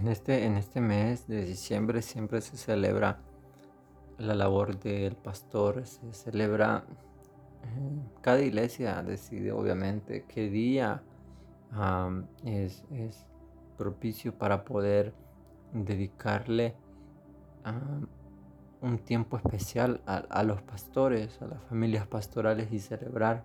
[0.00, 3.18] En este, en este mes de diciembre siempre se celebra
[4.16, 6.84] la labor del pastor, se celebra,
[7.64, 11.02] eh, cada iglesia decide obviamente qué día
[12.44, 12.84] es,
[13.76, 15.14] propicio para poder
[15.72, 16.76] dedicarle
[18.80, 23.44] un tiempo especial a, los pastores, a las familias pastorales y celebrar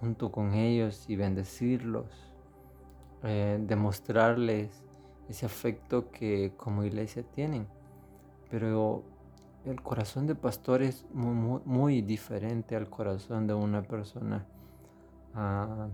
[0.00, 2.34] junto con ellos y bendecirlos,
[3.22, 4.84] eh, demostrarles
[5.28, 7.66] ese afecto que como iglesia tienen.
[8.50, 9.04] Pero
[9.64, 14.46] el corazón de pastor es muy, diferente al corazón de una persona,
[15.34, 15.88] ah,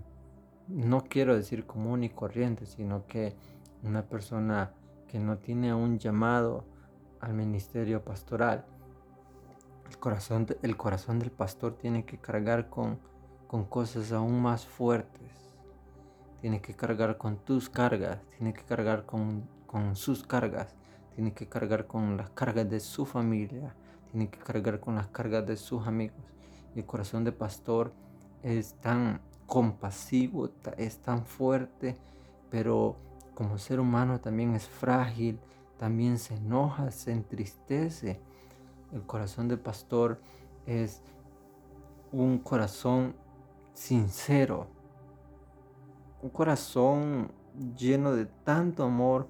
[0.68, 3.36] no quiero decir común y corriente, sino que
[3.82, 4.72] una persona
[5.06, 6.64] que no tiene un llamado
[7.20, 8.64] al ministerio pastoral.
[9.88, 12.98] El corazón, el corazón del pastor tiene que cargar con,
[13.46, 15.49] con cosas aún más fuertes.
[16.40, 20.74] Tiene que cargar con tus cargas, tiene que cargar con, con sus cargas,
[21.14, 23.74] tiene que cargar con las cargas de su familia,
[24.10, 26.24] tiene que cargar con las cargas de sus amigos.
[26.74, 27.92] El corazón del pastor
[28.42, 31.96] es tan compasivo, es tan fuerte,
[32.50, 32.96] pero
[33.34, 35.38] como ser humano también es frágil,
[35.78, 38.20] también se enoja, se entristece.
[38.92, 40.20] El corazón del pastor
[40.66, 41.02] es
[42.12, 43.14] un corazón
[43.72, 44.68] sincero,
[46.22, 47.32] un corazón
[47.76, 49.28] lleno de tanto amor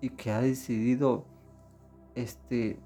[0.00, 1.24] y que ha decidido
[2.14, 2.78] este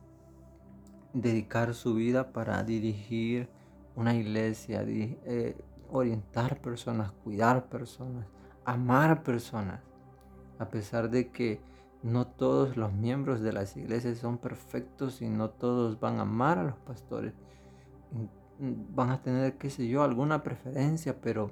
[1.13, 3.49] dedicar su vida para dirigir
[3.97, 5.57] una iglesia, eh,
[5.91, 8.27] orientar personas, cuidar personas,
[8.65, 9.81] amar personas,
[10.59, 11.61] a pesar de que
[12.03, 16.59] no todos los miembros de las iglesias son perfectos y no todos van a amar
[16.59, 17.33] a los pastores.
[18.61, 21.51] Van a tener, qué sé yo, alguna preferencia, pero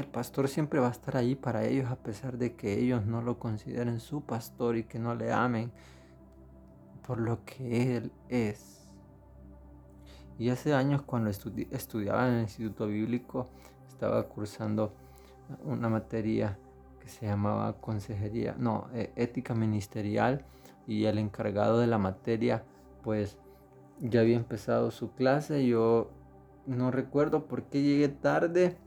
[0.00, 3.22] el pastor siempre va a estar ahí para ellos a pesar de que ellos no
[3.22, 5.70] lo consideren su pastor y que no le amen
[7.06, 8.88] por lo que él es.
[10.38, 13.50] Y hace años cuando estudiaba en el Instituto Bíblico
[13.88, 14.94] estaba cursando
[15.64, 16.58] una materia
[16.98, 20.44] que se llamaba consejería, no, eh, ética ministerial
[20.86, 22.64] y el encargado de la materia
[23.02, 23.36] pues
[23.98, 26.10] ya había empezado su clase, yo
[26.66, 28.78] no recuerdo por qué llegué tarde,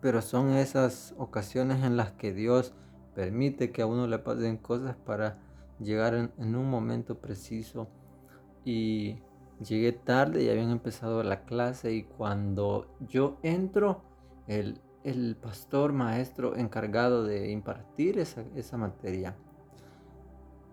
[0.00, 2.74] pero son esas ocasiones en las que Dios
[3.14, 5.38] permite que a uno le pasen cosas para
[5.78, 7.88] llegar en, un momento preciso
[8.64, 9.18] y
[9.64, 14.02] llegué tarde y habían empezado la clase y cuando yo entro
[14.46, 19.36] el el pastor maestro encargado de impartir esa, esa materia.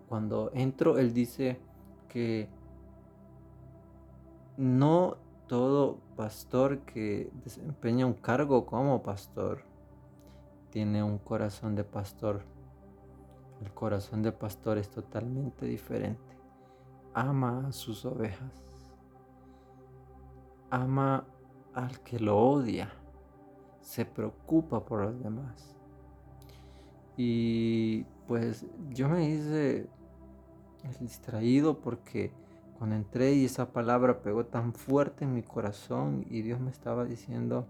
[0.08, 1.58] Cuando entro, él dice
[2.08, 2.48] que
[4.56, 5.16] no
[5.48, 9.62] todo pastor que desempeña un cargo como pastor
[10.70, 12.42] tiene un corazón de pastor.
[13.62, 16.36] El corazón de pastor es totalmente diferente.
[17.14, 18.52] Ama a sus ovejas.
[20.70, 21.24] Ama
[21.74, 22.92] al que lo odia
[23.80, 25.74] se preocupa por los demás.
[27.16, 29.88] Y pues yo me hice
[31.00, 32.32] distraído porque
[32.78, 37.04] cuando entré y esa palabra pegó tan fuerte en mi corazón y Dios me estaba
[37.04, 37.66] diciendo,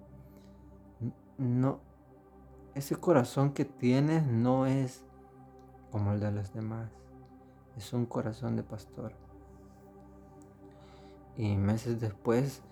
[1.39, 1.81] no,
[2.75, 5.05] ese corazón que tienes no es
[5.91, 6.91] como el de los demás,
[7.77, 9.13] es un corazón de pastor.
[11.37, 12.63] Y meses después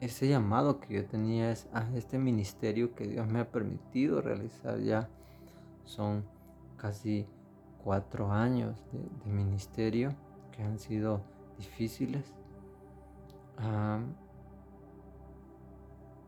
[0.00, 4.78] ese llamado que yo tenía es a este ministerio que Dios me ha permitido realizar
[4.80, 5.08] ya.
[5.84, 6.24] Son
[6.76, 7.26] casi
[7.82, 10.14] cuatro años de, ministerio
[10.52, 11.20] que han sido
[11.58, 12.34] difíciles.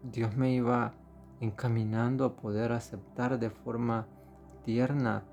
[0.02, 0.92] Dios me iba
[1.40, 4.06] encaminando a poder aceptar de forma
[4.64, 5.24] tierna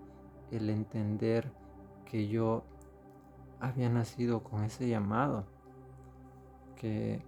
[0.52, 1.52] el entender
[2.06, 2.64] que yo
[3.60, 5.46] había nacido con ese llamado,
[6.76, 7.22] que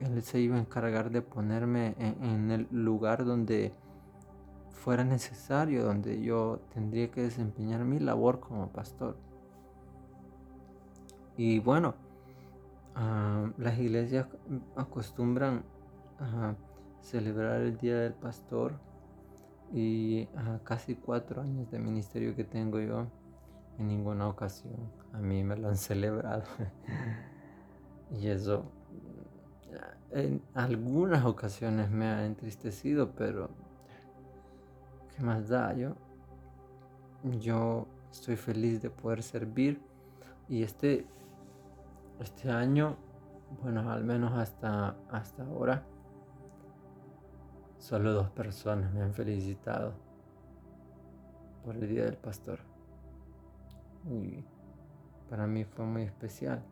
[0.00, 3.72] él se iba a encargar de ponerme en, el lugar donde
[4.70, 9.16] fuera necesario, donde yo tendría que desempeñar mi labor como pastor.
[11.36, 11.94] Y bueno,
[12.94, 14.26] ah, las iglesias
[14.76, 15.64] acostumbran
[16.18, 16.54] a
[17.00, 18.74] celebrar el Día del Pastor
[19.72, 23.06] y a casi cuatro años de ministerio que tengo yo,
[23.78, 24.76] en ninguna ocasión
[25.12, 26.44] a mí me lo han celebrado.
[28.10, 28.64] y eso
[30.10, 33.48] en algunas ocasiones me ha entristecido, pero
[35.14, 35.74] ¿qué más da?
[35.74, 35.94] Yo,
[37.40, 39.80] yo estoy feliz de poder servir
[40.48, 41.06] y este,
[42.22, 42.96] este año,
[43.62, 45.84] bueno, al menos hasta, hasta ahora,
[47.78, 49.94] solo dos personas me han felicitado.
[51.64, 52.58] por el Día del Pastor.
[54.10, 54.44] Y
[55.30, 56.62] para mí fue muy especial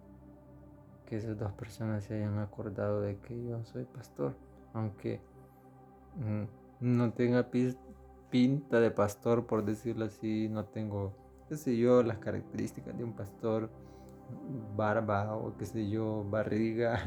[1.06, 4.36] que esas dos personas se hayan acordado de que yo soy pastor,
[4.72, 5.20] aunque
[6.16, 6.44] mm,
[6.80, 7.48] no tenga
[8.30, 11.12] pinta de pastor, por decirlo así, no tengo,
[11.48, 13.70] qué sé yo, las características de un pastor,
[14.76, 16.98] barba o qué sé yo, barriga,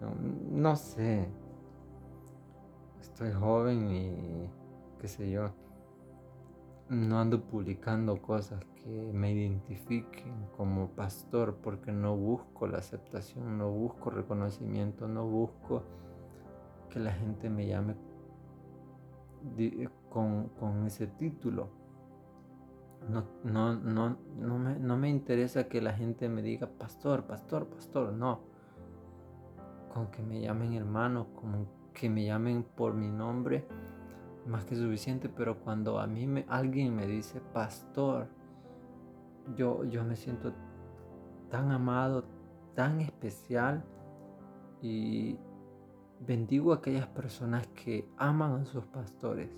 [0.50, 1.28] no sé,
[3.00, 4.50] estoy joven y
[5.00, 5.50] qué sé yo
[6.90, 13.70] no ando publicando cosas que me identifiquen como pastor porque no busco la aceptación, no
[13.70, 15.84] busco reconocimiento, no busco
[16.90, 17.94] que la gente me llame
[20.08, 21.68] con, ese título.
[23.08, 28.12] No, no, no, me, no me interesa que la gente me diga pastor, pastor, pastor,
[28.12, 28.40] no.
[29.92, 33.66] Con que me llamen hermano, con que me llamen por mi nombre
[34.46, 38.28] más que suficiente, pero cuando a mí me, alguien me dice pastor,
[39.56, 40.52] yo, yo me siento
[41.50, 42.24] tan amado,
[42.74, 43.84] tan especial
[44.80, 45.38] y
[46.20, 49.50] bendigo a aquellas personas que aman a sus pastores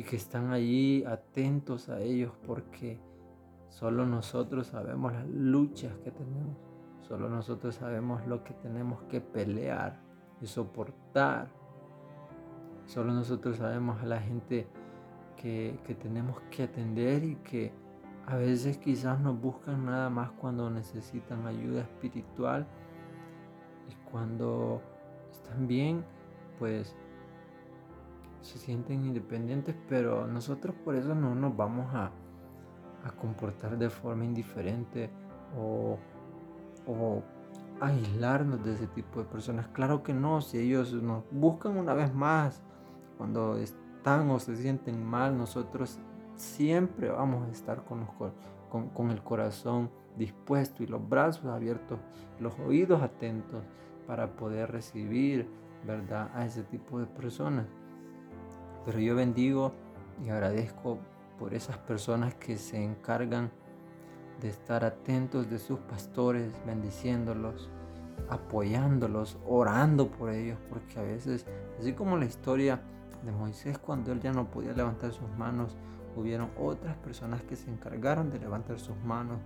[0.00, 2.98] y que están allí atentos a ellos porque
[3.68, 6.56] solo nosotros sabemos las luchas que tenemos,
[7.02, 10.00] solo nosotros sabemos lo que tenemos que pelear
[10.40, 11.50] y soportar
[12.86, 14.66] Solo nosotros sabemos a la gente
[15.36, 17.72] que, tenemos que atender y que
[18.26, 22.66] a veces quizás nos buscan nada más cuando necesitan ayuda espiritual
[23.88, 24.82] y cuando
[25.30, 26.04] están bien,
[26.58, 26.96] pues
[28.42, 32.10] se sienten independientes, pero nosotros por eso no nos vamos a,
[33.18, 35.10] comportar de forma indiferente
[35.58, 35.98] o,
[37.80, 39.66] aislarnos de ese tipo de personas.
[39.68, 42.60] Claro que no, si ellos nos buscan una vez más
[43.16, 45.98] cuando están o se sienten mal, nosotros
[46.36, 48.06] siempre vamos a estar con,
[48.92, 51.98] con, el corazón dispuesto y los brazos abiertos,
[52.38, 53.62] los oídos atentos
[54.06, 55.48] para poder recibir,
[55.86, 57.64] ¿verdad?, a ese tipo de personas.
[58.84, 59.72] Pero yo bendigo
[60.24, 60.98] y agradezco
[61.38, 63.50] por esas personas que se encargan
[64.40, 67.70] de estar atentos de sus pastores, bendiciéndolos,
[68.28, 71.46] apoyándolos, orando por ellos, porque a veces,
[71.78, 72.80] así como la historia
[73.24, 75.76] de Moisés cuando él ya no podía levantar sus manos,
[76.16, 79.38] hubieron otras personas que se encargaron de levantar sus manos.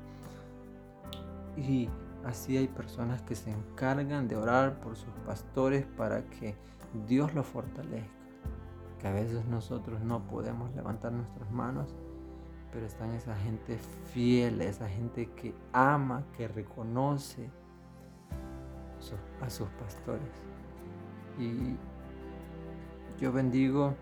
[1.56, 1.88] Y
[2.24, 6.56] así hay personas que se encargan de orar por sus pastores para que
[7.06, 8.23] Dios los fortalezca.
[9.04, 11.94] A veces nosotros no podemos levantar nuestras manos,
[12.72, 13.78] pero están esa gente
[14.12, 17.50] fiel, esa gente que ama, que reconoce
[19.42, 20.30] a sus pastores.
[21.38, 21.76] Y
[23.20, 23.94] yo bendigo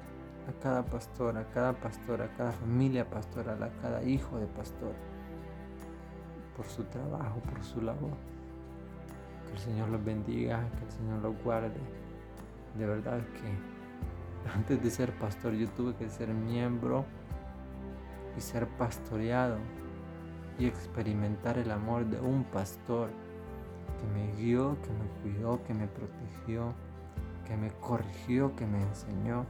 [0.49, 4.95] a cada pastor, a cada pastor, a cada familia pastoral, a cada hijo de pastor,
[6.57, 8.17] por su trabajo, por su labor.
[9.47, 11.81] Que el Señor los bendiga, que el Señor los guarde.
[12.79, 13.72] De verdad que
[14.55, 17.05] antes de ser pastor yo tuve que ser miembro
[18.37, 19.59] y ser pastoreado
[20.59, 23.11] y experimentar el amor de un pastor
[23.99, 26.75] que me guió, que me cuidó, que me protegió
[27.53, 29.45] que me corrigió, que me enseñó.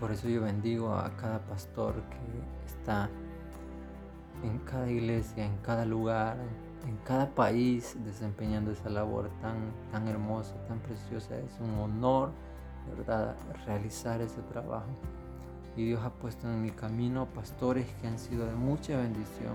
[0.00, 3.08] Por eso yo bendigo a cada pastor que está
[4.44, 6.36] en cada iglesia, en cada lugar,
[6.86, 9.56] en cada país desempeñando esa labor tan,
[9.90, 11.36] tan hermosa, tan preciosa.
[11.38, 12.30] Es un honor,
[12.94, 14.90] verdad, realizar ese trabajo.
[15.76, 19.54] Y Dios ha puesto en mi camino pastores que han sido de mucha bendición,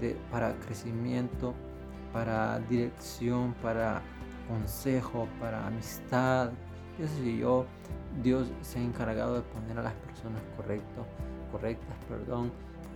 [0.00, 1.54] de, para crecimiento,
[2.12, 4.02] para dirección, para
[4.48, 6.50] consejo, para amistad,
[6.96, 7.66] qué sé yo,
[8.22, 11.06] Dios se ha encargado de poner a las personas correcto,
[11.52, 12.50] correctas, perdón,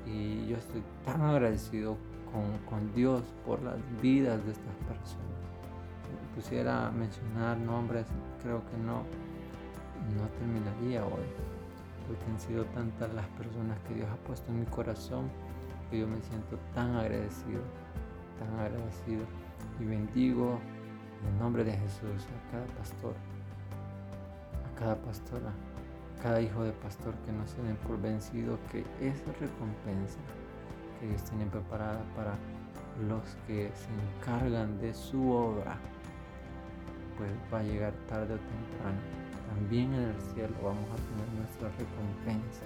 [0.07, 1.97] y yo estoy tan agradecido
[2.33, 5.23] con, con Dios por las vidas de estas personas.
[6.05, 8.07] Si pusiera mencionar nombres,
[8.43, 9.05] creo que no,
[10.17, 11.27] no terminaría hoy,
[12.07, 15.31] porque han sido tantas las personas que Dios ha puesto en mi corazón
[15.91, 17.61] que yo me siento tan agradecido,
[18.39, 19.25] tan agradecido
[19.79, 20.59] y bendigo
[21.21, 23.15] en el nombre de Jesús, a cada pastor,
[24.65, 28.81] a cada pastora, a cada hijo de pastor que no se den por vencido, que
[29.01, 30.19] esa recompensa
[30.99, 32.35] que Dios tiene preparada para
[33.07, 35.77] los que se encargan de su obra,
[37.17, 39.22] pues va a llegar tarde o temprano.
[39.55, 42.63] También en el cielo vamos a tener nuestra recompensa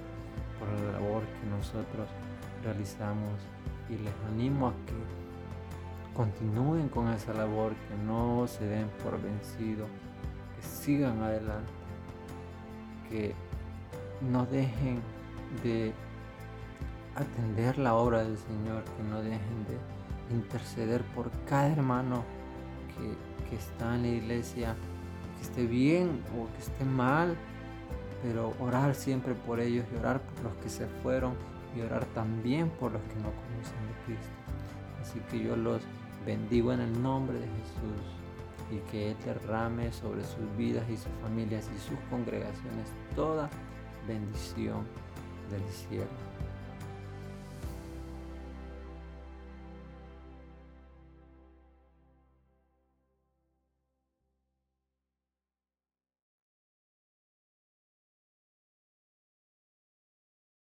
[0.58, 2.08] por la labor que nosotros
[2.62, 3.32] realizamos.
[3.88, 9.86] Y les animo a que continúen con esa labor, que no se den por vencido,
[10.56, 11.70] que sigan adelante,
[13.08, 13.34] que
[14.20, 15.00] no dejen
[15.62, 15.92] de
[17.14, 22.24] atender la obra del Señor, que no dejen de interceder por cada hermano
[22.88, 24.76] que, que está en la iglesia,
[25.46, 27.36] esté bien o que esté mal,
[28.22, 31.34] pero orar siempre por ellos y orar por los que se fueron
[31.76, 34.32] y orar también por los que no conocen de Cristo.
[35.00, 35.82] Así que yo los
[36.24, 38.02] bendigo en el nombre de Jesús
[38.70, 43.48] y que Él derrame sobre sus vidas y sus familias y sus congregaciones toda
[44.08, 44.84] bendición
[45.50, 46.10] del cielo.